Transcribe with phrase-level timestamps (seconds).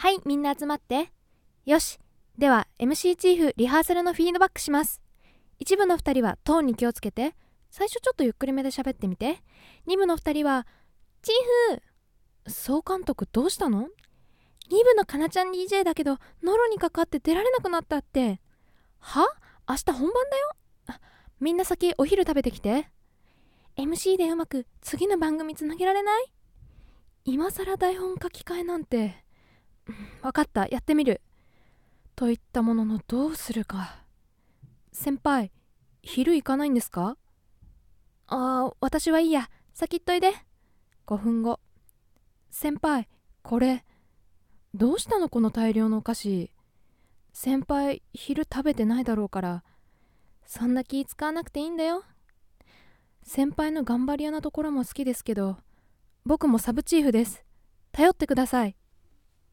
[0.00, 1.12] はいみんな集まって。
[1.66, 1.98] よし。
[2.38, 4.98] では MC チーフリハーサルのフィードバックします。
[5.58, 7.34] 一部の2人はトーンに気をつけて。
[7.70, 9.42] 最初ちょっとゆっくりめで喋ってみて。
[9.88, 10.66] 2部の2人は
[11.20, 11.82] チー
[12.46, 13.88] フ総監督どうしたの ?2
[14.70, 18.40] 部のかなちゃん DJ だけどノロにかかって出られなくなったって。
[19.00, 19.26] は？
[19.68, 21.00] 明日本番だよ？
[21.40, 22.88] みんな先お昼食べてきて。
[23.76, 26.32] MC でうまく次の番組つなげられない？
[27.26, 29.26] 今更台本書き換えなんて。
[30.22, 31.20] 分かったやってみる。
[32.16, 34.02] と言ったもののどうするか。
[34.92, 35.50] 先輩
[36.02, 37.16] 昼行かないんですか？
[38.26, 39.48] ああ私はいいや。
[39.72, 40.32] 先行っといで。
[41.06, 41.60] 5分後。
[42.50, 43.08] 先輩
[43.42, 43.84] これ。
[44.74, 45.28] どうしたの？
[45.28, 46.50] この大量のお菓子。
[47.32, 49.64] 先輩昼食べてないだろうから。
[50.44, 52.04] そんな気使わなくていいんだよ。
[53.22, 55.58] 先輩の頑張り屋なところも好きですけど
[56.24, 57.44] 僕もサブチーフです。
[57.92, 58.76] 頼ってください。